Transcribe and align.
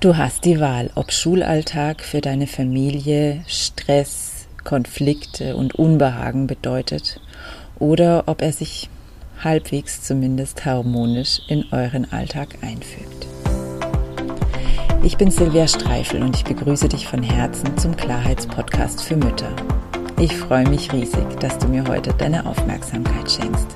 Du 0.00 0.16
hast 0.16 0.46
die 0.46 0.58
Wahl, 0.60 0.90
ob 0.94 1.12
Schulalltag 1.12 2.00
für 2.00 2.22
deine 2.22 2.46
Familie 2.46 3.44
Stress, 3.46 4.46
Konflikte 4.64 5.56
und 5.56 5.74
Unbehagen 5.74 6.46
bedeutet 6.46 7.20
oder 7.78 8.22
ob 8.24 8.40
er 8.40 8.52
sich 8.52 8.88
halbwegs 9.44 10.02
zumindest 10.02 10.64
harmonisch 10.64 11.42
in 11.48 11.66
euren 11.70 12.10
Alltag 12.10 12.48
einfügt. 12.62 13.26
Ich 15.02 15.18
bin 15.18 15.30
Silvia 15.30 15.68
Streifel 15.68 16.22
und 16.22 16.34
ich 16.34 16.44
begrüße 16.44 16.88
dich 16.88 17.06
von 17.06 17.22
Herzen 17.22 17.76
zum 17.76 17.94
Klarheitspodcast 17.94 19.02
für 19.02 19.16
Mütter. 19.16 19.54
Ich 20.18 20.34
freue 20.34 20.66
mich 20.66 20.90
riesig, 20.94 21.28
dass 21.40 21.58
du 21.58 21.68
mir 21.68 21.86
heute 21.86 22.14
deine 22.14 22.46
Aufmerksamkeit 22.46 23.30
schenkst. 23.30 23.68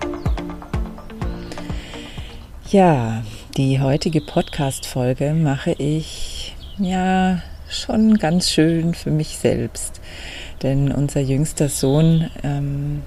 Ja, 2.71 3.23
die 3.57 3.81
heutige 3.81 4.21
Podcast-Folge 4.21 5.33
mache 5.33 5.73
ich 5.79 6.57
ja 6.77 7.41
schon 7.69 8.19
ganz 8.19 8.51
schön 8.51 8.95
für 8.95 9.13
mich 9.13 9.39
selbst. 9.39 10.01
Denn 10.65 10.91
unser 10.91 11.21
jüngster 11.21 11.69
Sohn 11.69 12.31
ähm, 12.43 13.03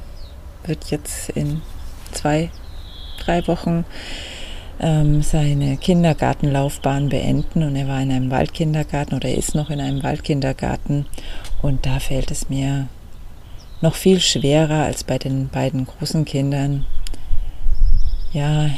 wird 0.63 0.89
jetzt 0.89 1.31
in 1.31 1.61
zwei, 2.13 2.49
drei 3.19 3.45
Wochen 3.47 3.83
ähm, 4.79 5.21
seine 5.21 5.75
Kindergartenlaufbahn 5.75 7.09
beenden 7.09 7.63
und 7.63 7.75
er 7.75 7.89
war 7.89 8.01
in 8.01 8.11
einem 8.11 8.31
Waldkindergarten 8.31 9.17
oder 9.17 9.29
ist 9.29 9.53
noch 9.53 9.69
in 9.69 9.81
einem 9.81 10.01
Waldkindergarten 10.01 11.07
und 11.61 11.85
da 11.85 11.99
fällt 11.99 12.31
es 12.31 12.49
mir 12.49 12.87
noch 13.81 13.95
viel 13.95 14.21
schwerer 14.21 14.85
als 14.85 15.03
bei 15.03 15.17
den 15.17 15.49
beiden 15.49 15.85
großen 15.85 16.23
Kindern, 16.23 16.85
ja, 18.31 18.69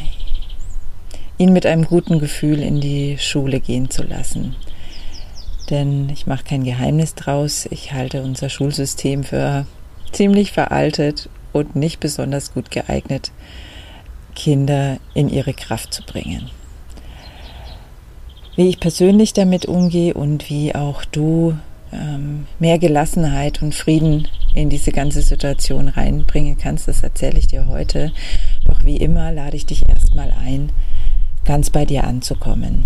ihn 1.40 1.54
mit 1.54 1.66
einem 1.66 1.86
guten 1.86 2.20
Gefühl 2.20 2.62
in 2.62 2.82
die 2.82 3.18
Schule 3.18 3.60
gehen 3.60 3.90
zu 3.90 4.04
lassen. 4.04 4.56
Denn 5.70 6.10
ich 6.10 6.28
mache 6.28 6.44
kein 6.44 6.64
Geheimnis 6.64 7.16
draus, 7.16 7.66
ich 7.72 7.94
halte 7.94 8.22
unser 8.22 8.50
Schulsystem 8.50 9.23
für 9.23 9.66
ziemlich 10.12 10.52
veraltet 10.52 11.30
und 11.54 11.76
nicht 11.76 12.00
besonders 12.00 12.54
gut 12.54 12.70
geeignet, 12.72 13.31
Kinder 14.36 14.98
in 15.14 15.30
ihre 15.30 15.54
Kraft 15.54 15.94
zu 15.94 16.04
bringen. 16.04 16.50
Wie 18.56 18.68
ich 18.68 18.80
persönlich 18.80 19.34
damit 19.34 19.66
umgehe 19.66 20.14
und 20.14 20.50
wie 20.50 20.76
auch 20.76 21.06
du 21.06 21.58
ähm, 21.94 22.48
mehr 22.59 22.80
Gelassenheit 22.80 23.62
und 23.62 23.74
Frieden 23.74 24.28
in 24.53 24.70
diese 24.70 24.92
ganze 24.92 25.22
Situation 25.22 25.88
reinbringen 25.88 26.58
kannst, 26.58 26.90
das 26.90 27.03
erzähle 27.03 27.40
ich 27.40 27.48
dir 27.48 27.68
heute. 27.68 28.12
Doch 28.66 28.84
wie 28.84 28.98
immer 28.98 29.31
lade 29.31 29.56
ich 29.56 29.66
dich 29.66 29.88
erstmal 29.88 30.31
ein, 30.31 30.72
ganz 31.50 31.72
bei 31.72 31.83
dir 31.83 32.03
anzukommen. 32.03 32.86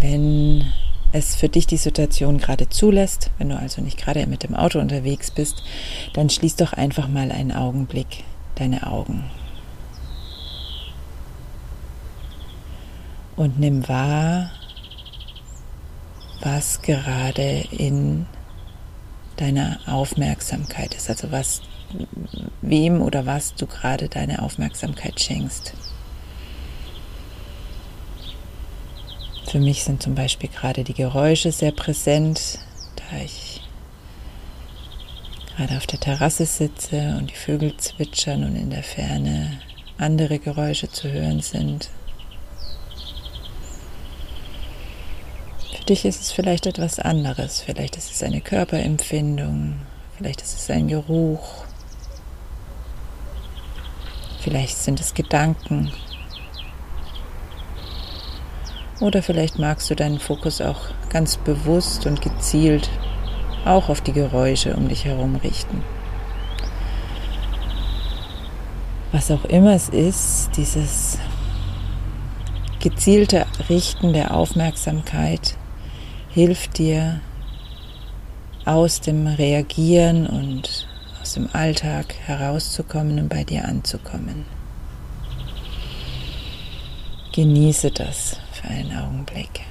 Wenn 0.00 0.70
es 1.12 1.34
für 1.34 1.48
dich 1.48 1.66
die 1.66 1.78
Situation 1.78 2.36
gerade 2.36 2.68
zulässt, 2.68 3.30
wenn 3.38 3.48
du 3.48 3.56
also 3.56 3.80
nicht 3.80 3.96
gerade 3.96 4.26
mit 4.26 4.42
dem 4.42 4.54
Auto 4.54 4.78
unterwegs 4.80 5.30
bist, 5.30 5.62
dann 6.12 6.28
schließ 6.28 6.56
doch 6.56 6.74
einfach 6.74 7.08
mal 7.08 7.32
einen 7.32 7.52
Augenblick 7.52 8.24
deine 8.56 8.86
Augen. 8.86 9.24
Und 13.34 13.58
nimm 13.58 13.88
wahr, 13.88 14.50
was 16.42 16.82
gerade 16.82 17.64
in 17.70 18.26
deiner 19.38 19.78
Aufmerksamkeit 19.86 20.94
ist, 20.94 21.08
also 21.08 21.32
was 21.32 21.62
wem 22.60 23.00
oder 23.00 23.24
was 23.24 23.54
du 23.54 23.66
gerade 23.66 24.10
deine 24.10 24.42
Aufmerksamkeit 24.42 25.18
schenkst. 25.18 25.72
Für 29.48 29.60
mich 29.60 29.84
sind 29.84 30.02
zum 30.02 30.16
Beispiel 30.16 30.50
gerade 30.50 30.82
die 30.82 30.94
Geräusche 30.94 31.52
sehr 31.52 31.70
präsent, 31.70 32.58
da 32.96 33.18
ich 33.24 33.62
gerade 35.56 35.76
auf 35.76 35.86
der 35.86 36.00
Terrasse 36.00 36.46
sitze 36.46 37.16
und 37.16 37.30
die 37.30 37.36
Vögel 37.36 37.76
zwitschern 37.76 38.42
und 38.42 38.56
in 38.56 38.70
der 38.70 38.82
Ferne 38.82 39.60
andere 39.98 40.40
Geräusche 40.40 40.90
zu 40.90 41.10
hören 41.10 41.40
sind. 41.40 41.88
Für 45.76 45.84
dich 45.84 46.04
ist 46.04 46.22
es 46.22 46.32
vielleicht 46.32 46.66
etwas 46.66 46.98
anderes. 46.98 47.62
Vielleicht 47.62 47.96
ist 47.96 48.10
es 48.10 48.22
eine 48.24 48.40
Körperempfindung, 48.40 49.76
vielleicht 50.18 50.42
ist 50.42 50.58
es 50.58 50.70
ein 50.70 50.88
Geruch, 50.88 51.64
vielleicht 54.40 54.76
sind 54.76 54.98
es 54.98 55.14
Gedanken, 55.14 55.92
oder 59.00 59.22
vielleicht 59.22 59.58
magst 59.58 59.90
du 59.90 59.94
deinen 59.94 60.18
Fokus 60.18 60.60
auch 60.60 60.88
ganz 61.10 61.36
bewusst 61.36 62.06
und 62.06 62.22
gezielt 62.22 62.88
auch 63.64 63.88
auf 63.88 64.00
die 64.00 64.12
Geräusche 64.12 64.74
um 64.76 64.88
dich 64.88 65.04
herum 65.04 65.36
richten. 65.36 65.82
Was 69.12 69.30
auch 69.30 69.44
immer 69.44 69.74
es 69.74 69.88
ist, 69.88 70.50
dieses 70.56 71.18
gezielte 72.80 73.46
Richten 73.68 74.12
der 74.12 74.34
Aufmerksamkeit 74.34 75.56
hilft 76.30 76.78
dir 76.78 77.20
aus 78.64 79.00
dem 79.00 79.26
Reagieren 79.26 80.26
und 80.26 80.86
aus 81.20 81.34
dem 81.34 81.48
Alltag 81.52 82.14
herauszukommen 82.26 83.18
und 83.18 83.28
bei 83.28 83.42
dir 83.42 83.64
anzukommen. 83.64 84.44
Genieße 87.32 87.90
das 87.90 88.35
für 88.66 88.72
einen 88.72 88.96
Augenblick. 88.96 89.62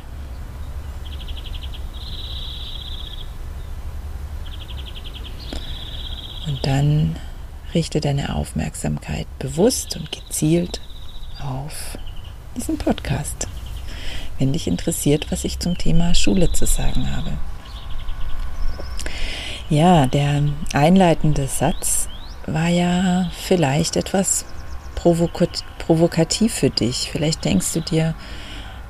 Und 6.47 6.65
dann 6.65 7.15
richte 7.73 7.99
deine 7.99 8.35
Aufmerksamkeit 8.35 9.27
bewusst 9.39 9.95
und 9.95 10.11
gezielt 10.11 10.79
auf 11.41 11.97
diesen 12.55 12.77
Podcast, 12.77 13.47
wenn 14.37 14.53
dich 14.53 14.67
interessiert, 14.67 15.31
was 15.31 15.43
ich 15.43 15.59
zum 15.59 15.77
Thema 15.77 16.13
Schule 16.13 16.51
zu 16.51 16.65
sagen 16.65 17.13
habe. 17.15 17.31
Ja, 19.69 20.05
der 20.05 20.43
einleitende 20.73 21.47
Satz 21.47 22.07
war 22.45 22.67
ja 22.67 23.31
vielleicht 23.33 23.95
etwas 23.95 24.45
provokativ 24.93 26.53
für 26.53 26.69
dich. 26.69 27.09
Vielleicht 27.11 27.43
denkst 27.43 27.73
du 27.73 27.81
dir, 27.81 28.13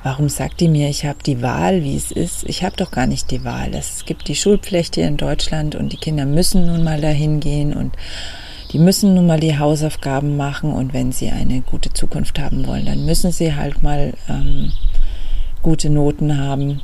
Warum 0.06 0.28
sagt 0.28 0.60
die 0.60 0.68
mir, 0.68 0.88
ich 0.88 1.04
habe 1.04 1.18
die 1.26 1.42
Wahl, 1.42 1.82
wie 1.82 1.96
es 1.96 2.12
ist? 2.12 2.44
Ich 2.44 2.62
habe 2.62 2.76
doch 2.76 2.92
gar 2.92 3.08
nicht 3.08 3.32
die 3.32 3.42
Wahl. 3.42 3.74
Es 3.74 4.04
gibt 4.04 4.28
die 4.28 4.36
Schulpflicht 4.36 4.94
hier 4.94 5.08
in 5.08 5.16
Deutschland 5.16 5.74
und 5.74 5.92
die 5.92 5.96
Kinder 5.96 6.24
müssen 6.26 6.64
nun 6.64 6.84
mal 6.84 7.00
dahin 7.00 7.40
gehen 7.40 7.74
und 7.74 7.96
die 8.70 8.78
müssen 8.78 9.14
nun 9.14 9.26
mal 9.26 9.40
die 9.40 9.58
Hausaufgaben 9.58 10.36
machen 10.36 10.72
und 10.72 10.94
wenn 10.94 11.10
sie 11.10 11.30
eine 11.30 11.60
gute 11.60 11.92
Zukunft 11.92 12.38
haben 12.38 12.68
wollen, 12.68 12.86
dann 12.86 13.04
müssen 13.04 13.32
sie 13.32 13.56
halt 13.56 13.82
mal 13.82 14.14
ähm, 14.28 14.70
gute 15.64 15.90
Noten 15.90 16.38
haben. 16.38 16.82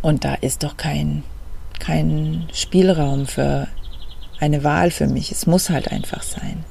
Und 0.00 0.24
da 0.24 0.34
ist 0.34 0.62
doch 0.62 0.76
kein, 0.76 1.24
kein 1.80 2.46
Spielraum 2.52 3.26
für 3.26 3.66
eine 4.38 4.62
Wahl 4.62 4.92
für 4.92 5.08
mich. 5.08 5.32
Es 5.32 5.44
muss 5.48 5.70
halt 5.70 5.90
einfach 5.90 6.22
sein. 6.22 6.64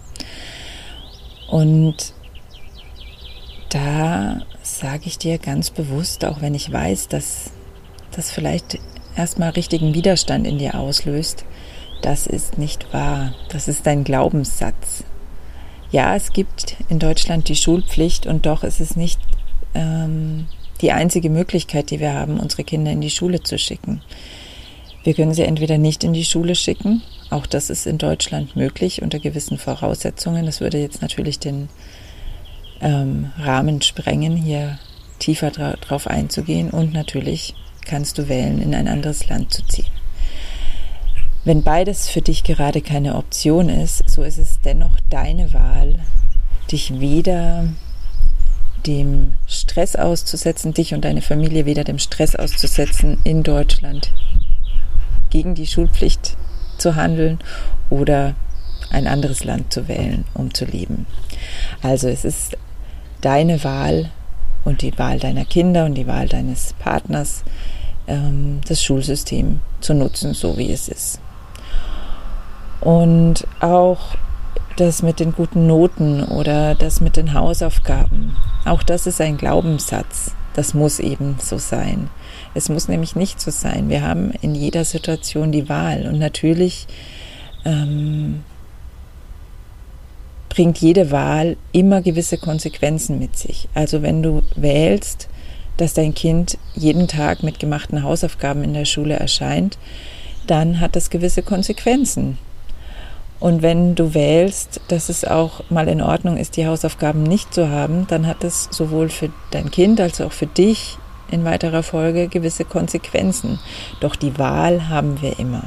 Und 1.50 2.14
da 3.68 4.44
sage 4.80 5.04
ich 5.06 5.18
dir 5.18 5.38
ganz 5.38 5.70
bewusst, 5.70 6.26
auch 6.26 6.42
wenn 6.42 6.56
ich 6.56 6.72
weiß, 6.72 7.10
dass 7.10 7.52
das 8.12 8.32
vielleicht 8.32 8.80
erstmal 9.16 9.52
richtigen 9.52 9.94
Widerstand 9.94 10.48
in 10.48 10.58
dir 10.58 10.76
auslöst, 10.76 11.46
das 12.02 12.28
ist 12.28 12.58
nicht 12.58 12.94
wahr. 12.94 13.34
Das 13.50 13.68
ist 13.68 13.86
dein 13.86 14.04
Glaubenssatz. 14.06 15.04
Ja, 15.92 16.16
es 16.16 16.32
gibt 16.32 16.78
in 16.88 17.00
Deutschland 17.00 17.50
die 17.50 17.56
Schulpflicht 17.56 18.26
und 18.26 18.46
doch 18.46 18.64
ist 18.64 18.80
es 18.80 18.96
nicht 18.96 19.20
ähm, 19.74 20.48
die 20.82 20.92
einzige 20.92 21.30
Möglichkeit, 21.30 21.90
die 21.92 22.00
wir 22.00 22.14
haben, 22.14 22.40
unsere 22.40 22.64
Kinder 22.64 22.92
in 22.92 23.02
die 23.02 23.10
Schule 23.10 23.44
zu 23.44 23.58
schicken. 23.58 24.02
Wir 25.04 25.14
können 25.14 25.34
sie 25.34 25.44
entweder 25.44 25.78
nicht 25.78 26.04
in 26.04 26.14
die 26.14 26.26
Schule 26.26 26.56
schicken, 26.56 27.02
auch 27.30 27.46
das 27.46 27.70
ist 27.70 27.86
in 27.86 27.98
Deutschland 27.98 28.56
möglich 28.56 29.02
unter 29.02 29.20
gewissen 29.20 29.58
Voraussetzungen. 29.58 30.46
Das 30.46 30.62
würde 30.62 30.80
jetzt 30.80 31.02
natürlich 31.02 31.40
den 31.40 31.70
ähm, 32.82 33.32
Rahmen 33.38 33.82
sprengen, 33.82 34.36
hier 34.36 34.80
tiefer 35.20 35.52
dra 35.52 35.74
drauf 35.74 36.08
einzugehen 36.08 36.70
und 36.70 36.94
natürlich 36.94 37.56
kannst 37.86 38.18
du 38.18 38.28
wählen, 38.30 38.62
in 38.62 38.74
ein 38.74 38.88
anderes 38.88 39.28
Land 39.28 39.54
zu 39.54 39.66
ziehen. 39.66 39.92
Wenn 41.46 41.64
beides 41.64 42.10
für 42.10 42.22
dich 42.22 42.44
gerade 42.44 42.82
keine 42.82 43.16
Option 43.16 43.70
ist, 43.70 44.10
so 44.10 44.24
ist 44.24 44.38
es 44.38 44.60
dennoch 44.62 44.98
deine 45.10 45.54
Wahl, 45.54 46.00
dich 46.72 47.00
weder 47.00 47.68
dem 48.86 49.34
Stress 49.48 49.96
auszusetzen, 49.96 50.74
dich 50.74 50.94
und 50.94 51.06
deine 51.06 51.22
Familie 51.22 51.66
weder 51.66 51.84
dem 51.84 52.00
Stress 52.00 52.36
auszusetzen, 52.36 53.18
in 53.24 53.44
Deutschland 53.44 54.14
gegen 55.30 55.56
die 55.56 55.68
Schulpflicht 55.68 56.38
zu 56.78 56.96
handeln 56.96 57.40
oder 57.90 58.36
ein 58.90 59.08
anderes 59.08 59.44
Land 59.44 59.74
zu 59.74 59.88
wählen, 59.88 60.26
um 60.34 60.54
zu 60.54 60.66
leben. 60.66 61.06
Also 61.82 62.08
es 62.08 62.26
ist 62.26 62.58
deine 63.22 63.64
Wahl, 63.64 64.12
und 64.66 64.82
die 64.82 64.98
Wahl 64.98 65.20
deiner 65.20 65.46
Kinder 65.46 65.86
und 65.86 65.96
die 65.96 66.08
Wahl 66.08 66.28
deines 66.28 66.74
Partners, 66.74 67.44
ähm, 68.08 68.62
das 68.68 68.84
Schulsystem 68.84 69.62
zu 69.82 69.94
nutzen, 69.94 70.34
so 70.34 70.58
wie 70.58 70.72
es 70.72 70.88
ist. 70.88 71.20
Und 72.82 73.46
auch 73.60 74.16
das 74.78 75.02
mit 75.02 75.20
den 75.20 75.34
guten 75.34 75.68
Noten 75.68 76.24
oder 76.24 76.76
das 76.76 77.02
mit 77.02 77.18
den 77.18 77.34
Hausaufgaben, 77.34 78.38
auch 78.66 78.84
das 78.84 79.08
ist 79.08 79.20
ein 79.20 79.38
Glaubenssatz. 79.38 80.32
Das 80.54 80.74
muss 80.74 81.00
eben 81.00 81.38
so 81.40 81.58
sein. 81.58 82.10
Es 82.54 82.70
muss 82.70 82.88
nämlich 82.88 83.16
nicht 83.16 83.40
so 83.40 83.52
sein. 83.52 83.88
Wir 83.88 84.02
haben 84.02 84.32
in 84.42 84.56
jeder 84.56 84.84
Situation 84.84 85.52
die 85.52 85.70
Wahl. 85.70 86.08
Und 86.08 86.20
natürlich 86.20 86.88
ähm, 87.66 88.44
bringt 90.60 90.80
jede 90.80 91.10
Wahl 91.10 91.56
immer 91.72 92.02
gewisse 92.02 92.38
Konsequenzen 92.38 93.18
mit 93.18 93.38
sich. 93.38 93.70
Also 93.76 94.02
wenn 94.02 94.22
du 94.22 94.42
wählst, 94.58 95.30
dass 95.78 95.94
dein 95.94 96.14
Kind 96.14 96.58
jeden 96.76 97.08
Tag 97.08 97.44
mit 97.44 97.60
gemachten 97.60 98.04
Hausaufgaben 98.04 98.66
in 98.66 98.74
der 98.74 98.84
Schule 98.84 99.14
erscheint, 99.14 99.78
dann 100.48 100.82
hat 100.82 100.98
das 100.98 101.10
gewisse 101.10 101.44
Konsequenzen. 101.44 102.38
Und 103.40 103.62
wenn 103.62 103.96
du 103.96 104.14
wählst, 104.14 104.82
dass 104.90 105.08
es 105.08 105.24
auch 105.24 105.64
mal 105.70 105.88
in 105.88 106.02
Ordnung 106.02 106.36
ist, 106.36 106.58
die 106.58 106.68
Hausaufgaben 106.68 107.24
nicht 107.24 107.54
zu 107.54 107.70
haben, 107.70 108.06
dann 108.10 108.28
hat 108.28 108.44
es 108.44 108.68
sowohl 108.70 109.08
für 109.08 109.30
dein 109.52 109.72
Kind 109.72 110.02
als 110.02 110.20
auch 110.20 110.34
für 110.34 110.48
dich 110.48 110.98
in 111.32 111.46
weiterer 111.46 111.84
Folge 111.84 112.28
gewisse 112.28 112.66
Konsequenzen. 112.66 113.60
Doch 114.02 114.18
die 114.18 114.38
Wahl 114.38 114.90
haben 114.90 115.22
wir 115.22 115.40
immer. 115.40 115.64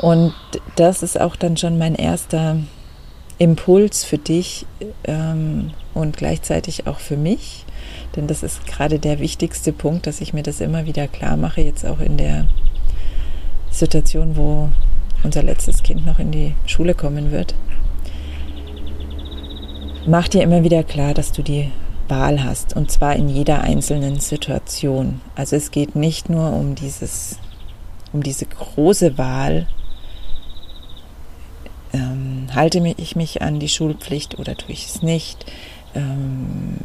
Und 0.00 0.34
das 0.74 1.04
ist 1.04 1.20
auch 1.20 1.36
dann 1.36 1.56
schon 1.56 1.78
mein 1.78 1.94
erster 1.94 2.56
Impuls 3.40 4.04
für 4.04 4.18
dich 4.18 4.66
ähm, 5.04 5.70
und 5.94 6.18
gleichzeitig 6.18 6.86
auch 6.86 6.98
für 6.98 7.16
mich. 7.16 7.64
Denn 8.14 8.26
das 8.26 8.42
ist 8.42 8.66
gerade 8.66 8.98
der 8.98 9.18
wichtigste 9.18 9.72
Punkt, 9.72 10.06
dass 10.06 10.20
ich 10.20 10.34
mir 10.34 10.42
das 10.42 10.60
immer 10.60 10.84
wieder 10.84 11.08
klar 11.08 11.38
mache, 11.38 11.62
jetzt 11.62 11.86
auch 11.86 12.00
in 12.00 12.18
der 12.18 12.46
Situation, 13.70 14.36
wo 14.36 14.68
unser 15.22 15.42
letztes 15.42 15.82
Kind 15.82 16.04
noch 16.04 16.18
in 16.18 16.32
die 16.32 16.54
Schule 16.66 16.94
kommen 16.94 17.32
wird. 17.32 17.54
Mach 20.06 20.28
dir 20.28 20.42
immer 20.42 20.62
wieder 20.62 20.82
klar, 20.82 21.14
dass 21.14 21.32
du 21.32 21.42
die 21.42 21.70
Wahl 22.08 22.44
hast 22.44 22.76
und 22.76 22.90
zwar 22.90 23.16
in 23.16 23.30
jeder 23.30 23.62
einzelnen 23.62 24.20
Situation. 24.20 25.22
Also 25.34 25.56
es 25.56 25.70
geht 25.70 25.96
nicht 25.96 26.28
nur 26.28 26.52
um 26.52 26.74
dieses, 26.74 27.38
um 28.12 28.22
diese 28.22 28.44
große 28.44 29.16
Wahl, 29.16 29.66
halte 32.54 32.82
ich 32.96 33.16
mich 33.16 33.42
an 33.42 33.60
die 33.60 33.68
Schulpflicht 33.68 34.38
oder 34.38 34.56
tue 34.56 34.72
ich 34.72 34.86
es 34.86 35.02
nicht? 35.02 35.46
Ähm, 35.94 36.78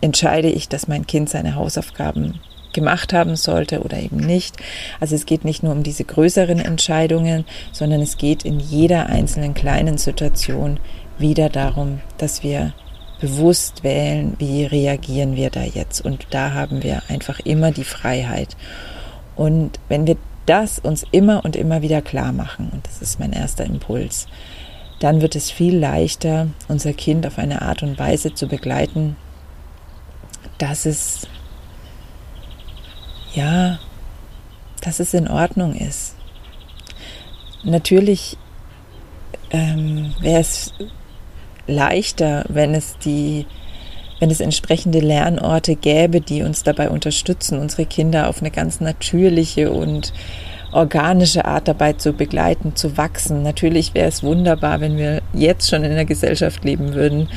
entscheide 0.00 0.48
ich, 0.48 0.68
dass 0.68 0.88
mein 0.88 1.06
Kind 1.06 1.28
seine 1.28 1.54
Hausaufgaben 1.54 2.40
gemacht 2.72 3.12
haben 3.12 3.36
sollte 3.36 3.80
oder 3.80 3.98
eben 3.98 4.18
nicht. 4.18 4.56
Also 5.00 5.14
es 5.14 5.26
geht 5.26 5.44
nicht 5.44 5.62
nur 5.62 5.72
um 5.72 5.82
diese 5.82 6.04
größeren 6.04 6.58
Entscheidungen, 6.60 7.44
sondern 7.72 8.00
es 8.02 8.18
geht 8.18 8.44
in 8.44 8.60
jeder 8.60 9.06
einzelnen 9.06 9.54
kleinen 9.54 9.98
Situation 9.98 10.78
wieder 11.18 11.48
darum, 11.48 12.00
dass 12.18 12.42
wir 12.42 12.74
bewusst 13.20 13.82
wählen, 13.82 14.34
wie 14.38 14.64
reagieren 14.64 15.36
wir 15.36 15.48
da 15.48 15.62
jetzt. 15.62 16.02
Und 16.02 16.26
da 16.30 16.52
haben 16.52 16.82
wir 16.82 17.02
einfach 17.08 17.40
immer 17.40 17.70
die 17.70 17.84
Freiheit. 17.84 18.56
Und 19.34 19.80
wenn 19.88 20.06
wir 20.06 20.16
das 20.46 20.78
uns 20.78 21.04
immer 21.10 21.44
und 21.44 21.56
immer 21.56 21.82
wieder 21.82 22.02
klar 22.02 22.32
machen, 22.32 22.70
und 22.72 22.86
das 22.86 23.02
ist 23.02 23.20
mein 23.20 23.32
erster 23.32 23.64
Impuls, 23.64 24.26
dann 25.00 25.20
wird 25.20 25.36
es 25.36 25.50
viel 25.50 25.76
leichter, 25.76 26.48
unser 26.68 26.92
Kind 26.92 27.26
auf 27.26 27.38
eine 27.38 27.62
Art 27.62 27.82
und 27.82 27.98
Weise 27.98 28.32
zu 28.32 28.46
begleiten, 28.46 29.16
dass 30.58 30.86
es 30.86 31.28
ja, 33.34 33.78
dass 34.80 35.00
es 35.00 35.12
in 35.12 35.28
Ordnung 35.28 35.74
ist. 35.74 36.14
Natürlich 37.62 38.38
ähm, 39.50 40.14
wäre 40.20 40.40
es 40.40 40.72
leichter, 41.66 42.44
wenn 42.48 42.74
es 42.74 42.96
die, 42.98 43.46
wenn 44.20 44.30
es 44.30 44.40
entsprechende 44.40 45.00
Lernorte 45.00 45.76
gäbe, 45.76 46.20
die 46.20 46.42
uns 46.42 46.62
dabei 46.62 46.90
unterstützen, 46.90 47.58
unsere 47.58 47.86
Kinder 47.86 48.28
auf 48.28 48.40
eine 48.40 48.50
ganz 48.50 48.80
natürliche 48.80 49.70
und 49.70 50.12
organische 50.72 51.44
Art 51.46 51.68
dabei 51.68 51.94
zu 51.94 52.12
begleiten, 52.12 52.76
zu 52.76 52.96
wachsen. 52.96 53.42
Natürlich 53.42 53.94
wäre 53.94 54.08
es 54.08 54.22
wunderbar, 54.22 54.80
wenn 54.80 54.98
wir 54.98 55.22
jetzt 55.32 55.70
schon 55.70 55.84
in 55.84 55.92
einer 55.92 56.04
Gesellschaft 56.04 56.64
leben 56.64 56.92
würden, 56.92 57.28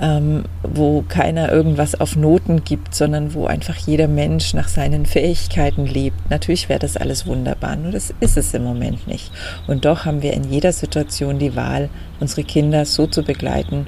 ähm, 0.00 0.44
wo 0.62 1.02
keiner 1.02 1.50
irgendwas 1.50 2.00
auf 2.00 2.14
Noten 2.14 2.62
gibt, 2.62 2.94
sondern 2.94 3.34
wo 3.34 3.46
einfach 3.46 3.76
jeder 3.76 4.06
Mensch 4.06 4.54
nach 4.54 4.68
seinen 4.68 5.06
Fähigkeiten 5.06 5.86
lebt. 5.86 6.30
Natürlich 6.30 6.68
wäre 6.68 6.78
das 6.78 6.96
alles 6.96 7.26
wunderbar, 7.26 7.74
nur 7.76 7.90
das 7.90 8.14
ist 8.20 8.36
es 8.36 8.54
im 8.54 8.62
Moment 8.62 9.08
nicht. 9.08 9.32
Und 9.66 9.84
doch 9.84 10.04
haben 10.04 10.22
wir 10.22 10.32
in 10.32 10.44
jeder 10.44 10.72
Situation 10.72 11.38
die 11.38 11.56
Wahl, 11.56 11.88
unsere 12.20 12.44
Kinder 12.44 12.84
so 12.84 13.06
zu 13.06 13.24
begleiten, 13.24 13.86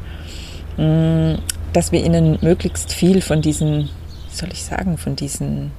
mm, 0.79 1.35
dass 1.73 1.93
wir 1.93 2.05
ihnen 2.05 2.39
möglichst 2.43 2.93
viel 2.93 3.21
von 3.21 3.43
diesen, 3.43 3.91
wie 4.31 4.37
soll 4.37 4.51
ich 4.53 4.65
sagen, 4.65 4.99
von 4.99 5.17
diesen 5.17 5.73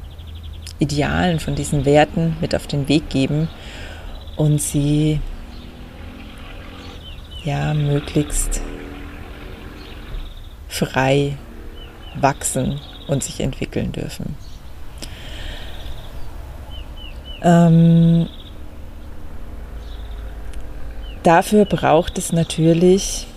Idealen, 0.80 1.39
von 1.39 1.56
diesen 1.56 1.86
Werten 1.86 2.38
mit 2.39 2.54
auf 2.54 2.68
den 2.68 2.88
Weg 2.88 3.10
geben 3.10 3.48
und 4.36 4.62
sie 4.62 5.19
ja 7.44 7.74
möglichst 7.74 8.62
frei 10.68 11.38
wachsen 12.16 12.80
und 13.07 13.24
sich 13.24 13.40
entwickeln 13.40 13.92
dürfen. 13.92 14.36
Ähm, 17.42 18.28
dafür 21.24 21.66
braucht 21.66 22.18
es 22.18 22.31
natürlich 22.31 23.28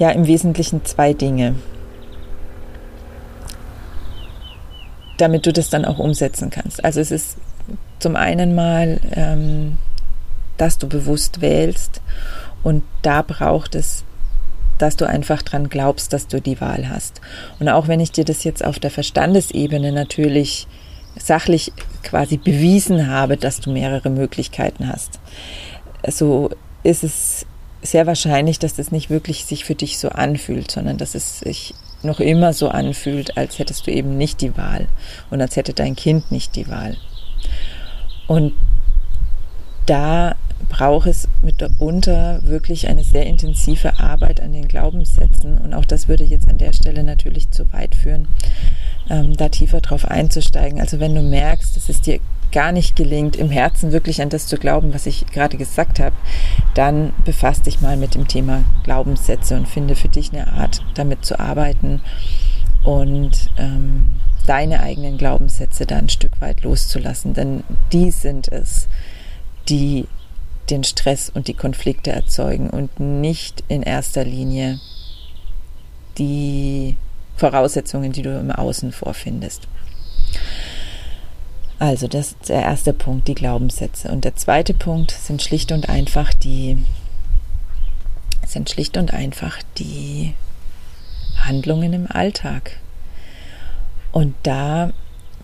ja 0.00 0.10
im 0.10 0.26
Wesentlichen 0.26 0.84
zwei 0.84 1.12
Dinge. 1.12 1.54
damit 5.20 5.46
du 5.46 5.52
das 5.52 5.68
dann 5.68 5.84
auch 5.84 5.98
umsetzen 5.98 6.50
kannst. 6.50 6.82
Also 6.84 7.00
es 7.00 7.10
ist 7.10 7.36
zum 7.98 8.16
einen 8.16 8.54
mal, 8.54 9.00
ähm, 9.12 9.76
dass 10.56 10.78
du 10.78 10.88
bewusst 10.88 11.40
wählst 11.40 12.00
und 12.62 12.82
da 13.02 13.22
braucht 13.22 13.74
es, 13.74 14.04
dass 14.78 14.96
du 14.96 15.06
einfach 15.06 15.42
dran 15.42 15.68
glaubst, 15.68 16.12
dass 16.12 16.26
du 16.26 16.40
die 16.40 16.60
Wahl 16.60 16.88
hast. 16.88 17.20
Und 17.58 17.68
auch 17.68 17.86
wenn 17.86 18.00
ich 18.00 18.12
dir 18.12 18.24
das 18.24 18.44
jetzt 18.44 18.64
auf 18.64 18.78
der 18.78 18.90
Verstandesebene 18.90 19.92
natürlich 19.92 20.66
sachlich 21.18 21.72
quasi 22.02 22.38
bewiesen 22.38 23.08
habe, 23.08 23.36
dass 23.36 23.60
du 23.60 23.70
mehrere 23.70 24.08
Möglichkeiten 24.08 24.88
hast, 24.88 25.20
so 26.08 26.50
ist 26.82 27.04
es 27.04 27.46
sehr 27.82 28.06
wahrscheinlich, 28.06 28.58
dass 28.58 28.74
das 28.74 28.92
nicht 28.92 29.10
wirklich 29.10 29.44
sich 29.44 29.64
für 29.64 29.74
dich 29.74 29.98
so 29.98 30.10
anfühlt, 30.10 30.70
sondern 30.70 30.98
dass 30.98 31.14
es 31.14 31.40
sich 31.40 31.74
noch 32.02 32.20
immer 32.20 32.52
so 32.52 32.68
anfühlt, 32.68 33.36
als 33.36 33.58
hättest 33.58 33.86
du 33.86 33.90
eben 33.90 34.16
nicht 34.16 34.40
die 34.40 34.56
Wahl 34.56 34.88
und 35.30 35.40
als 35.40 35.56
hätte 35.56 35.74
dein 35.74 35.96
Kind 35.96 36.30
nicht 36.30 36.56
die 36.56 36.68
Und 38.26 38.52
da 39.86 40.36
braucht 40.68 41.06
es 41.08 41.28
mitunter 41.42 42.40
wirklich 42.44 42.88
eine 42.88 43.02
sehr 43.02 43.26
intensive 43.26 43.98
Arbeit 43.98 44.40
an 44.40 44.52
den 44.52 44.68
Glaubenssätzen. 44.68 45.58
Und 45.58 45.74
auch 45.74 45.84
das 45.84 46.06
würde 46.06 46.24
jetzt 46.24 46.48
an 46.48 46.58
der 46.58 46.72
Stelle 46.72 47.02
natürlich 47.02 47.50
zu 47.50 47.72
weit 47.72 47.94
führen, 47.94 48.28
ähm, 49.08 49.36
da 49.36 49.48
tiefer 49.48 49.80
drauf 49.80 50.04
einzusteigen. 50.04 50.80
Also 50.80 51.00
wenn 51.00 51.14
du 51.14 51.22
merkst, 51.22 51.76
dass 51.76 51.88
es 51.88 52.00
dir 52.00 52.20
gar 52.52 52.72
nicht 52.72 52.96
gelingt, 52.96 53.36
im 53.36 53.50
Herzen 53.50 53.92
wirklich 53.92 54.22
an 54.22 54.28
das 54.28 54.46
zu 54.46 54.56
glauben, 54.56 54.94
was 54.94 55.06
ich 55.06 55.26
gerade 55.26 55.56
gesagt 55.56 56.00
habe, 56.00 56.16
dann 56.74 57.12
befasst 57.24 57.66
dich 57.66 57.80
mal 57.80 57.96
mit 57.96 58.14
dem 58.14 58.28
Thema 58.28 58.64
Glaubenssätze 58.84 59.56
und 59.56 59.68
finde 59.68 59.94
für 59.94 60.08
dich 60.08 60.32
eine 60.32 60.52
Art, 60.52 60.82
damit 60.94 61.24
zu 61.24 61.38
arbeiten 61.38 62.00
und 62.84 63.50
ähm, 63.56 64.08
deine 64.46 64.80
eigenen 64.80 65.18
Glaubenssätze 65.18 65.86
da 65.86 65.96
ein 65.96 66.08
Stück 66.08 66.40
weit 66.40 66.62
loszulassen. 66.62 67.34
Denn 67.34 67.62
die 67.92 68.10
sind 68.10 68.48
es, 68.48 68.88
die 69.68 70.06
den 70.70 70.84
Stress 70.84 71.30
und 71.30 71.48
die 71.48 71.54
Konflikte 71.54 72.12
erzeugen 72.12 72.70
und 72.70 73.00
nicht 73.00 73.64
in 73.68 73.82
erster 73.82 74.24
Linie 74.24 74.80
die 76.18 76.96
Voraussetzungen, 77.36 78.12
die 78.12 78.22
du 78.22 78.38
im 78.38 78.50
Außen 78.50 78.92
vorfindest. 78.92 79.66
Also 81.80 82.08
das 82.08 82.32
ist 82.32 82.50
der 82.50 82.60
erste 82.60 82.92
Punkt, 82.92 83.26
die 83.26 83.34
Glaubenssätze. 83.34 84.10
Und 84.12 84.26
der 84.26 84.36
zweite 84.36 84.74
Punkt 84.74 85.12
sind 85.12 85.40
schlicht 85.42 85.72
und 85.72 85.88
einfach 85.88 86.34
die 86.34 86.76
sind 88.46 88.68
schlicht 88.68 88.98
und 88.98 89.14
einfach 89.14 89.62
die 89.78 90.34
Handlungen 91.38 91.94
im 91.94 92.06
Alltag. 92.06 92.78
Und 94.12 94.34
da 94.42 94.92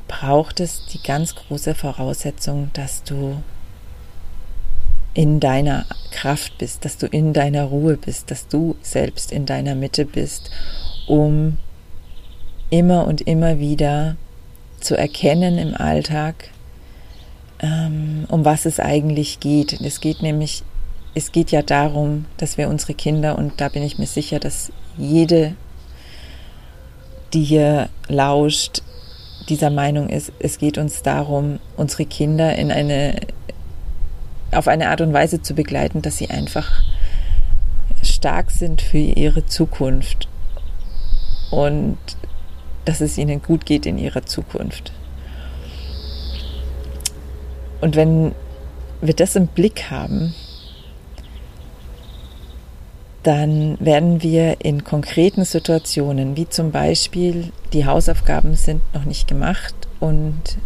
braucht 0.08 0.60
es 0.60 0.84
die 0.86 1.02
ganz 1.02 1.34
große 1.34 1.74
Voraussetzung, 1.74 2.70
dass 2.74 3.02
du 3.02 3.42
in 5.14 5.40
deiner 5.40 5.86
Kraft 6.10 6.58
bist, 6.58 6.84
dass 6.84 6.98
du 6.98 7.06
in 7.06 7.32
deiner 7.32 7.64
Ruhe 7.64 7.96
bist, 7.96 8.30
dass 8.30 8.46
du 8.46 8.76
selbst 8.82 9.32
in 9.32 9.46
deiner 9.46 9.74
Mitte 9.74 10.04
bist, 10.04 10.50
um 11.06 11.56
immer 12.68 13.06
und 13.06 13.22
immer 13.22 13.58
wieder 13.58 14.16
zu 14.86 14.96
erkennen 14.96 15.58
im 15.58 15.74
Alltag, 15.74 16.50
ähm, 17.58 18.24
um 18.28 18.44
was 18.44 18.66
es 18.66 18.78
eigentlich 18.78 19.40
geht. 19.40 19.80
Es 19.80 20.00
geht 20.00 20.22
nämlich, 20.22 20.62
es 21.14 21.32
geht 21.32 21.50
ja 21.50 21.62
darum, 21.62 22.26
dass 22.36 22.56
wir 22.56 22.68
unsere 22.68 22.94
Kinder, 22.94 23.36
und 23.36 23.60
da 23.60 23.68
bin 23.68 23.82
ich 23.82 23.98
mir 23.98 24.06
sicher, 24.06 24.38
dass 24.38 24.70
jede, 24.96 25.54
die 27.32 27.42
hier 27.42 27.88
lauscht, 28.06 28.82
dieser 29.48 29.70
Meinung 29.70 30.08
ist, 30.08 30.32
es 30.38 30.58
geht 30.58 30.78
uns 30.78 31.02
darum, 31.02 31.58
unsere 31.76 32.06
Kinder 32.06 32.56
in 32.56 32.70
eine 32.70 33.16
auf 34.52 34.68
eine 34.68 34.90
Art 34.90 35.00
und 35.00 35.12
Weise 35.12 35.42
zu 35.42 35.54
begleiten, 35.54 36.02
dass 36.02 36.18
sie 36.18 36.30
einfach 36.30 36.84
stark 38.02 38.52
sind 38.52 38.80
für 38.80 38.98
ihre 38.98 39.44
Zukunft 39.46 40.28
und 41.50 41.98
dass 42.86 43.02
es 43.02 43.18
ihnen 43.18 43.42
gut 43.42 43.66
geht 43.66 43.84
in 43.84 43.98
ihrer 43.98 44.24
Zukunft. 44.24 44.92
Und 47.82 47.94
wenn 47.94 48.34
wir 49.02 49.12
das 49.12 49.36
im 49.36 49.48
Blick 49.48 49.90
haben, 49.90 50.34
dann 53.22 53.76
werden 53.80 54.22
wir 54.22 54.64
in 54.64 54.84
konkreten 54.84 55.44
Situationen, 55.44 56.36
wie 56.36 56.48
zum 56.48 56.70
Beispiel 56.70 57.52
die 57.72 57.84
Hausaufgaben 57.84 58.54
sind 58.54 58.82
noch 58.94 59.04
nicht 59.04 59.26
gemacht 59.26 59.74
und 59.98 60.58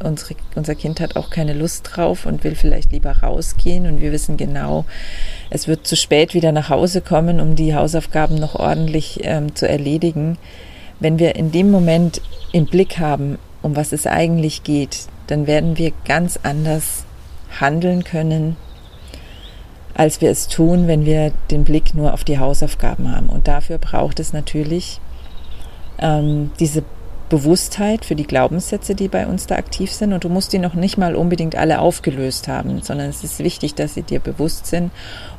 unsere, 0.00 0.34
unser 0.54 0.74
Kind 0.74 1.00
hat 1.00 1.16
auch 1.16 1.30
keine 1.30 1.54
Lust 1.54 1.88
drauf 1.90 2.26
und 2.26 2.44
will 2.44 2.54
vielleicht 2.54 2.92
lieber 2.92 3.18
rausgehen 3.22 3.86
und 3.86 4.00
wir 4.00 4.12
wissen 4.12 4.36
genau, 4.36 4.84
es 5.50 5.66
wird 5.66 5.86
zu 5.86 5.96
spät 5.96 6.34
wieder 6.34 6.52
nach 6.52 6.68
Hause 6.68 7.00
kommen, 7.00 7.40
um 7.40 7.56
die 7.56 7.74
Hausaufgaben 7.74 8.36
noch 8.36 8.54
ordentlich 8.54 9.20
ähm, 9.22 9.54
zu 9.54 9.66
erledigen. 9.66 10.36
Wenn 11.00 11.18
wir 11.18 11.36
in 11.36 11.52
dem 11.52 11.70
Moment 11.70 12.20
im 12.52 12.66
Blick 12.66 12.98
haben, 12.98 13.38
um 13.62 13.76
was 13.76 13.92
es 13.92 14.06
eigentlich 14.06 14.62
geht, 14.62 15.06
dann 15.26 15.46
werden 15.46 15.78
wir 15.78 15.92
ganz 16.04 16.38
anders 16.42 17.04
handeln 17.60 18.04
können, 18.04 18.56
als 19.94 20.20
wir 20.20 20.30
es 20.30 20.48
tun, 20.48 20.86
wenn 20.86 21.04
wir 21.04 21.32
den 21.50 21.64
Blick 21.64 21.94
nur 21.94 22.14
auf 22.14 22.24
die 22.24 22.38
Hausaufgaben 22.38 23.14
haben. 23.14 23.28
Und 23.28 23.48
dafür 23.48 23.78
braucht 23.78 24.20
es 24.20 24.32
natürlich 24.32 25.00
ähm, 25.98 26.50
diese 26.60 26.84
Bewusstheit 27.28 28.04
für 28.04 28.14
die 28.14 28.26
Glaubenssätze, 28.26 28.94
die 28.94 29.08
bei 29.08 29.26
uns 29.26 29.46
da 29.46 29.56
aktiv 29.56 29.92
sind. 29.92 30.12
Und 30.12 30.24
du 30.24 30.28
musst 30.28 30.52
die 30.52 30.58
noch 30.58 30.74
nicht 30.74 30.98
mal 30.98 31.14
unbedingt 31.14 31.56
alle 31.56 31.80
aufgelöst 31.80 32.48
haben, 32.48 32.80
sondern 32.82 33.10
es 33.10 33.24
ist 33.24 33.38
wichtig, 33.40 33.74
dass 33.74 33.94
sie 33.94 34.02
dir 34.02 34.20
bewusst 34.20 34.66
sind. 34.66 34.90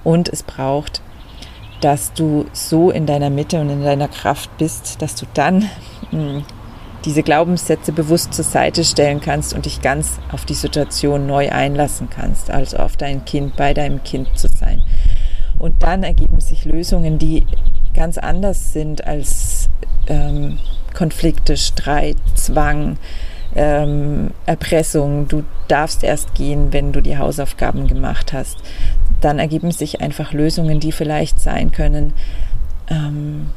Und 0.03 0.29
es 0.29 0.43
braucht, 0.43 1.01
dass 1.81 2.13
du 2.13 2.45
so 2.53 2.91
in 2.91 3.05
deiner 3.05 3.29
Mitte 3.29 3.59
und 3.59 3.69
in 3.69 3.83
deiner 3.83 4.07
Kraft 4.07 4.50
bist, 4.57 5.01
dass 5.01 5.15
du 5.15 5.25
dann 5.33 5.69
mh, 6.12 6.19
hm, 6.19 6.43
diese 7.05 7.24
Glaubenssätze 7.24 7.91
bewusst 7.91 8.33
zur 8.33 8.43
Seite 8.43 8.83
stellen 8.83 9.21
kannst 9.21 9.53
und 9.53 9.65
dich 9.65 9.81
ganz 9.81 10.19
auf 10.31 10.45
die 10.45 10.53
Situation 10.53 11.27
neu 11.27 11.50
einlassen 11.50 12.09
kannst, 12.09 12.51
also 12.51 12.77
auf 12.77 12.98
dein 12.98 13.24
Kind, 13.24 13.55
bei 13.55 13.74
deinem 13.74 14.03
Kind 14.03 14.38
zu 14.38 14.48
sein. 14.50 14.83
Und 15.57 15.81
dann 15.83 16.03
ergeben 16.03 16.39
sich 16.41 16.65
Lösungen, 16.65 17.19
die 17.19 17.45
ganz 17.93 18.17
anders 18.17 18.74
sind 18.74 19.05
als 19.05 19.69
ähm, 20.07 20.57
Konflikte, 20.93 21.57
Streit, 21.57 22.17
Zwang, 22.36 22.98
ähm, 23.55 24.31
Erpressung. 24.45 25.27
Du 25.27 25.43
darfst 25.67 26.03
erst 26.03 26.33
gehen, 26.36 26.71
wenn 26.71 26.91
du 26.91 27.01
die 27.01 27.17
Hausaufgaben 27.17 27.88
gemacht 27.88 28.33
hast. 28.33 28.57
Dann 29.21 29.39
ergeben 29.39 29.71
sich 29.71 30.01
einfach 30.01 30.33
Lösungen, 30.33 30.79
die 30.79 30.91
vielleicht 30.91 31.39
sein 31.39 31.71
können. 31.71 32.13
Ähm, 32.89 33.47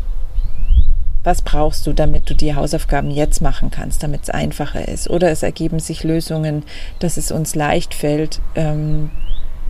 was 1.25 1.43
brauchst 1.43 1.87
du, 1.87 1.93
damit 1.93 2.29
du 2.29 2.35
die 2.35 2.55
Hausaufgaben 2.55 3.11
jetzt 3.11 3.41
machen 3.41 3.71
kannst, 3.71 4.03
damit 4.03 4.23
es 4.25 4.31
einfacher 4.31 4.89
ist? 4.89 5.09
Oder 5.09 5.31
es 5.31 5.43
ergeben 5.43 5.79
sich 5.79 6.03
Lösungen, 6.03 6.65
dass 6.99 7.17
es 7.17 7.31
uns 7.31 7.55
leicht 7.55 7.95
fällt, 7.95 8.41
ähm, 8.57 9.11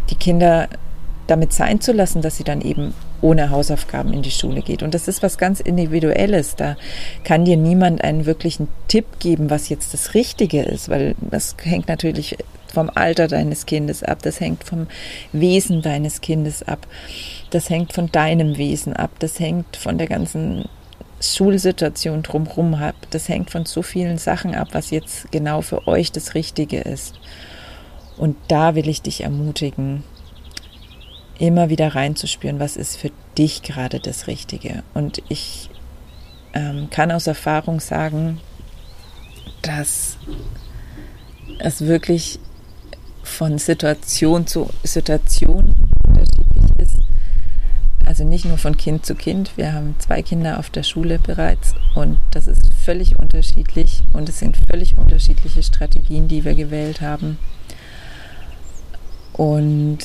die 0.08 0.14
Kinder 0.14 0.68
damit 1.26 1.52
sein 1.52 1.80
zu 1.80 1.92
lassen, 1.92 2.22
dass 2.22 2.36
sie 2.36 2.44
dann 2.44 2.62
eben 2.62 2.94
ohne 3.20 3.50
Hausaufgaben 3.50 4.12
in 4.12 4.22
die 4.22 4.30
Schule 4.30 4.62
geht. 4.62 4.82
Und 4.82 4.94
das 4.94 5.08
ist 5.08 5.22
was 5.22 5.38
ganz 5.38 5.60
Individuelles. 5.60 6.56
Da 6.56 6.76
kann 7.22 7.44
dir 7.44 7.56
niemand 7.56 8.02
einen 8.02 8.26
wirklichen 8.26 8.68
Tipp 8.88 9.06
geben, 9.20 9.48
was 9.48 9.68
jetzt 9.68 9.94
das 9.94 10.14
Richtige 10.14 10.62
ist, 10.62 10.88
weil 10.88 11.14
das 11.20 11.54
hängt 11.62 11.88
natürlich 11.88 12.36
vom 12.72 12.90
Alter 12.94 13.28
deines 13.28 13.66
Kindes 13.66 14.02
ab, 14.02 14.18
das 14.22 14.40
hängt 14.40 14.64
vom 14.64 14.86
Wesen 15.32 15.82
deines 15.82 16.20
Kindes 16.20 16.62
ab, 16.62 16.86
das 17.50 17.70
hängt 17.70 17.92
von 17.92 18.10
deinem 18.10 18.56
Wesen 18.56 18.94
ab, 18.94 19.10
das 19.18 19.38
hängt 19.38 19.76
von 19.76 19.98
der 19.98 20.06
ganzen 20.06 20.64
Schulsituation 21.20 22.22
drumherum 22.22 22.74
ab, 22.74 22.96
das 23.10 23.28
hängt 23.28 23.50
von 23.50 23.64
so 23.64 23.82
vielen 23.82 24.18
Sachen 24.18 24.54
ab, 24.54 24.68
was 24.72 24.90
jetzt 24.90 25.30
genau 25.30 25.60
für 25.60 25.86
euch 25.86 26.10
das 26.12 26.34
Richtige 26.34 26.80
ist. 26.80 27.14
Und 28.16 28.36
da 28.48 28.74
will 28.74 28.88
ich 28.88 29.02
dich 29.02 29.22
ermutigen, 29.22 30.04
immer 31.38 31.70
wieder 31.70 31.94
reinzuspüren, 31.94 32.60
was 32.60 32.76
ist 32.76 32.96
für 32.96 33.10
dich 33.38 33.62
gerade 33.62 34.00
das 34.00 34.26
Richtige. 34.26 34.82
Und 34.94 35.22
ich 35.28 35.70
ähm, 36.54 36.88
kann 36.90 37.10
aus 37.10 37.26
Erfahrung 37.26 37.80
sagen, 37.80 38.40
dass 39.62 40.18
es 41.58 41.82
wirklich 41.82 42.38
von 43.32 43.58
Situation 43.58 44.46
zu 44.46 44.70
Situation 44.82 45.74
unterschiedlich 46.06 46.78
ist. 46.78 46.98
Also 48.04 48.24
nicht 48.24 48.44
nur 48.44 48.58
von 48.58 48.76
Kind 48.76 49.06
zu 49.06 49.14
Kind. 49.14 49.56
Wir 49.56 49.72
haben 49.72 49.94
zwei 49.98 50.22
Kinder 50.22 50.58
auf 50.58 50.70
der 50.70 50.82
Schule 50.82 51.18
bereits 51.18 51.74
und 51.94 52.18
das 52.30 52.46
ist 52.46 52.72
völlig 52.84 53.18
unterschiedlich 53.18 54.02
und 54.12 54.28
es 54.28 54.38
sind 54.38 54.56
völlig 54.70 54.96
unterschiedliche 54.98 55.62
Strategien, 55.62 56.28
die 56.28 56.44
wir 56.44 56.54
gewählt 56.54 57.00
haben. 57.00 57.38
Und 59.32 59.98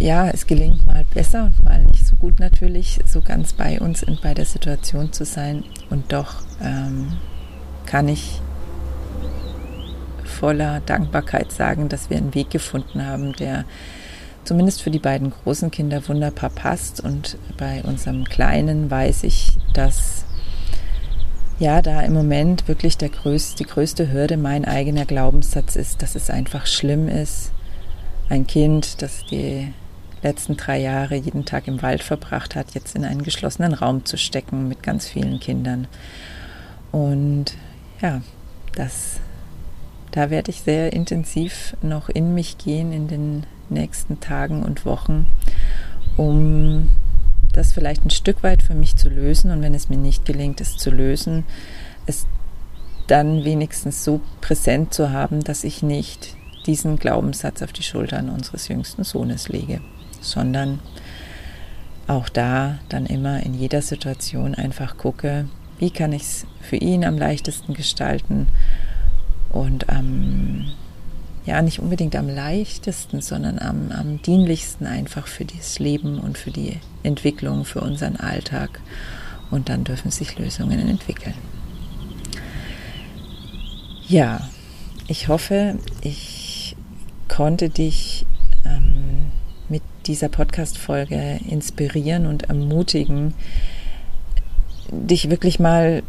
ja, 0.00 0.28
es 0.30 0.46
gelingt 0.46 0.86
mal 0.86 1.04
besser 1.12 1.44
und 1.44 1.62
mal 1.64 1.84
nicht 1.84 2.06
so 2.06 2.16
gut 2.16 2.40
natürlich, 2.40 3.00
so 3.06 3.20
ganz 3.20 3.52
bei 3.52 3.78
uns 3.80 4.02
und 4.02 4.22
bei 4.22 4.34
der 4.34 4.46
Situation 4.46 5.12
zu 5.12 5.24
sein. 5.24 5.62
Und 5.90 6.12
doch 6.12 6.42
ähm, 6.62 7.18
kann 7.86 8.08
ich 8.08 8.40
voller 10.40 10.80
Dankbarkeit 10.80 11.52
sagen, 11.52 11.88
dass 11.88 12.10
wir 12.10 12.16
einen 12.16 12.34
Weg 12.34 12.50
gefunden 12.50 13.06
haben, 13.06 13.34
der 13.34 13.64
zumindest 14.42 14.82
für 14.82 14.90
die 14.90 14.98
beiden 14.98 15.30
großen 15.30 15.70
Kinder 15.70 16.08
wunderbar 16.08 16.50
passt. 16.50 17.00
Und 17.00 17.36
bei 17.58 17.82
unserem 17.82 18.24
Kleinen 18.24 18.90
weiß 18.90 19.24
ich, 19.24 19.58
dass 19.74 20.24
ja, 21.58 21.82
da 21.82 22.00
im 22.00 22.14
Moment 22.14 22.68
wirklich 22.68 22.96
der 22.96 23.10
größte, 23.10 23.58
die 23.58 23.70
größte 23.70 24.10
Hürde 24.10 24.38
mein 24.38 24.64
eigener 24.64 25.04
Glaubenssatz 25.04 25.76
ist, 25.76 26.00
dass 26.00 26.14
es 26.14 26.30
einfach 26.30 26.66
schlimm 26.66 27.06
ist, 27.06 27.52
ein 28.30 28.46
Kind, 28.46 29.02
das 29.02 29.26
die 29.30 29.70
letzten 30.22 30.56
drei 30.56 30.80
Jahre 30.80 31.16
jeden 31.16 31.44
Tag 31.44 31.68
im 31.68 31.82
Wald 31.82 32.02
verbracht 32.02 32.56
hat, 32.56 32.72
jetzt 32.74 32.96
in 32.96 33.04
einen 33.04 33.22
geschlossenen 33.22 33.74
Raum 33.74 34.06
zu 34.06 34.16
stecken 34.16 34.68
mit 34.68 34.82
ganz 34.82 35.06
vielen 35.06 35.38
Kindern. 35.38 35.86
Und 36.92 37.56
ja, 38.00 38.22
das, 38.74 39.20
da 40.10 40.30
werde 40.30 40.50
ich 40.50 40.62
sehr 40.62 40.92
intensiv 40.92 41.76
noch 41.82 42.08
in 42.08 42.34
mich 42.34 42.58
gehen 42.58 42.92
in 42.92 43.08
den 43.08 43.44
nächsten 43.68 44.20
Tagen 44.20 44.62
und 44.62 44.84
Wochen, 44.84 45.26
um 46.16 46.88
das 47.52 47.72
vielleicht 47.72 48.04
ein 48.04 48.10
Stück 48.10 48.42
weit 48.42 48.62
für 48.62 48.74
mich 48.74 48.96
zu 48.96 49.08
lösen. 49.08 49.50
Und 49.50 49.62
wenn 49.62 49.74
es 49.74 49.88
mir 49.88 49.96
nicht 49.96 50.24
gelingt, 50.24 50.60
es 50.60 50.76
zu 50.76 50.90
lösen, 50.90 51.44
es 52.06 52.26
dann 53.06 53.44
wenigstens 53.44 54.04
so 54.04 54.20
präsent 54.40 54.94
zu 54.94 55.10
haben, 55.10 55.42
dass 55.42 55.64
ich 55.64 55.82
nicht 55.82 56.36
diesen 56.66 56.96
Glaubenssatz 56.96 57.62
auf 57.62 57.72
die 57.72 57.82
Schultern 57.82 58.28
unseres 58.28 58.68
jüngsten 58.68 59.04
Sohnes 59.04 59.48
lege 59.48 59.80
sondern 60.20 60.80
auch 62.06 62.28
da 62.28 62.78
dann 62.88 63.06
immer 63.06 63.42
in 63.42 63.54
jeder 63.54 63.82
Situation 63.82 64.54
einfach 64.54 64.96
gucke, 64.96 65.48
wie 65.78 65.90
kann 65.90 66.12
ich 66.12 66.22
es 66.22 66.46
für 66.60 66.76
ihn 66.76 67.04
am 67.04 67.16
leichtesten 67.16 67.74
gestalten 67.74 68.48
und 69.50 69.88
am, 69.88 70.72
ja, 71.44 71.60
nicht 71.62 71.80
unbedingt 71.80 72.16
am 72.16 72.28
leichtesten, 72.28 73.20
sondern 73.20 73.58
am, 73.58 73.90
am 73.92 74.22
dienlichsten 74.22 74.86
einfach 74.86 75.26
für 75.26 75.44
das 75.44 75.78
Leben 75.78 76.18
und 76.18 76.38
für 76.38 76.50
die 76.50 76.76
Entwicklung, 77.02 77.64
für 77.64 77.80
unseren 77.80 78.16
Alltag. 78.16 78.80
Und 79.50 79.68
dann 79.68 79.84
dürfen 79.84 80.10
sich 80.12 80.38
Lösungen 80.38 80.78
entwickeln. 80.88 81.34
Ja, 84.06 84.48
ich 85.08 85.28
hoffe, 85.28 85.76
ich 86.02 86.76
konnte 87.28 87.68
dich 87.68 88.26
ähm, 88.64 89.30
mit 89.68 89.82
dieser 90.06 90.28
Podcast-Folge 90.28 91.40
inspirieren 91.48 92.26
und 92.26 92.44
ermutigen, 92.44 93.34
dich 94.90 95.30
wirklich 95.30 95.58
mal 95.58 96.02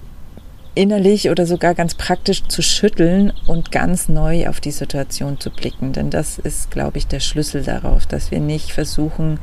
innerlich 0.74 1.30
oder 1.30 1.46
sogar 1.46 1.74
ganz 1.76 1.96
praktisch 1.96 2.44
zu 2.44 2.62
schütteln 2.62 3.34
und 3.46 3.72
ganz 3.72 4.08
neu 4.08 4.48
auf 4.48 4.62
die 4.62 4.72
Situation 4.72 5.40
zu 5.40 5.50
blicken. 5.50 5.92
Denn 5.94 6.10
das 6.10 6.40
ist, 6.40 6.72
glaube 6.72 6.98
ich, 6.98 7.08
der 7.08 7.20
Schlüssel 7.20 7.64
darauf, 7.64 8.06
dass 8.06 8.32
wir 8.32 8.40
nicht 8.40 8.72
versuchen, 8.72 9.40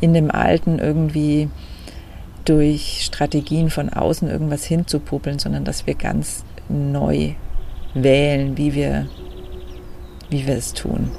in 0.00 0.14
dem 0.14 0.30
Alten 0.30 0.78
irgendwie 0.78 1.48
durch 2.44 3.02
Strategien 3.04 3.68
von 3.68 3.90
außen 3.90 4.28
irgendwas 4.28 4.64
hinzupuppeln, 4.64 5.38
sondern 5.38 5.64
dass 5.64 5.86
wir 5.86 5.94
ganz 5.94 6.44
neu 6.68 7.34
wählen, 7.94 8.56
wie 8.56 8.74
wir, 8.74 9.06
wie 10.30 10.46
wir 10.46 10.56
es 10.56 10.72
tun. 10.72 11.10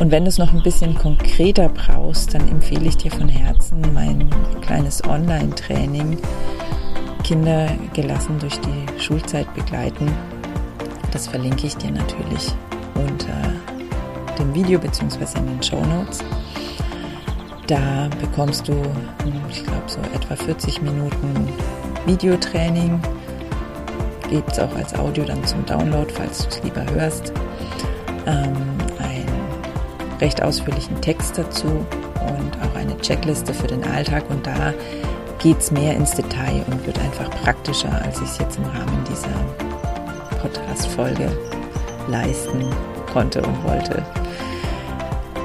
Und 0.00 0.10
wenn 0.10 0.24
du 0.24 0.28
es 0.28 0.38
noch 0.38 0.52
ein 0.52 0.62
bisschen 0.62 0.94
konkreter 0.94 1.68
brauchst, 1.68 2.34
dann 2.34 2.48
empfehle 2.48 2.88
ich 2.88 2.96
dir 2.96 3.10
von 3.10 3.28
Herzen 3.28 3.82
mein 3.92 4.30
kleines 4.60 5.02
Online-Training 5.04 6.18
Kinder 7.24 7.68
gelassen 7.92 8.38
durch 8.38 8.58
die 8.60 9.00
Schulzeit 9.00 9.52
begleiten. 9.54 10.10
Das 11.12 11.28
verlinke 11.28 11.66
ich 11.66 11.76
dir 11.76 11.90
natürlich 11.90 12.54
unter 12.94 13.52
dem 14.38 14.54
Video 14.54 14.78
bzw. 14.78 15.38
in 15.38 15.46
den 15.46 15.62
Show 15.62 15.80
Notes. 15.84 16.22
Da 17.66 18.08
bekommst 18.20 18.66
du, 18.68 18.72
ich 19.50 19.62
glaube, 19.62 19.82
so 19.86 20.00
etwa 20.14 20.36
40 20.36 20.80
Minuten 20.80 21.52
Videotraining. 22.06 22.98
Gibt 24.30 24.52
es 24.52 24.58
auch 24.58 24.74
als 24.74 24.94
Audio 24.94 25.24
dann 25.24 25.44
zum 25.44 25.64
Download, 25.66 26.10
falls 26.12 26.44
du 26.44 26.48
es 26.48 26.62
lieber 26.62 26.84
hörst. 26.94 27.32
Ähm, 28.26 28.54
einen 28.98 29.28
recht 30.20 30.42
ausführlichen 30.42 31.00
Text 31.00 31.36
dazu 31.36 31.66
und 31.66 32.58
auch 32.62 32.74
eine 32.74 32.96
Checkliste 32.98 33.52
für 33.52 33.66
den 33.66 33.84
Alltag. 33.84 34.24
Und 34.30 34.46
da 34.46 34.72
geht 35.38 35.58
es 35.58 35.70
mehr 35.70 35.94
ins 35.94 36.12
Detail 36.12 36.64
und 36.70 36.84
wird 36.86 36.98
einfach 36.98 37.30
praktischer, 37.42 37.92
als 38.02 38.20
ich 38.20 38.28
es 38.28 38.38
jetzt 38.38 38.58
im 38.58 38.64
Rahmen 38.64 39.04
dieser 39.08 39.28
Podcast-Folge 40.40 41.30
leisten 42.08 42.64
konnte 43.12 43.42
und 43.42 43.64
wollte. 43.64 44.04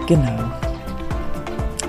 Genau. 0.07 0.51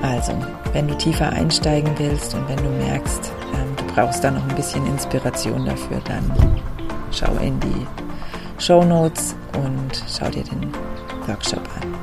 Also, 0.02 0.32
wenn 0.72 0.86
du 0.86 0.96
tiefer 0.96 1.30
einsteigen 1.30 1.90
willst 1.96 2.34
und 2.34 2.48
wenn 2.48 2.58
du 2.58 2.68
merkst, 2.84 3.32
ähm, 3.54 3.76
du 3.76 3.94
brauchst 3.94 4.22
da 4.22 4.30
noch 4.30 4.46
ein 4.48 4.54
bisschen 4.54 4.86
Inspiration 4.86 5.64
dafür, 5.64 6.00
dann 6.04 6.30
schau 7.10 7.32
in 7.40 7.58
die 7.60 7.86
Show 8.58 8.84
Notes 8.84 9.34
und 9.54 10.04
schau 10.08 10.28
dir 10.28 10.44
den 10.44 10.72
Workshop 11.26 11.62
an. 11.80 11.94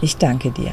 Ich 0.00 0.16
danke 0.16 0.50
dir. 0.50 0.72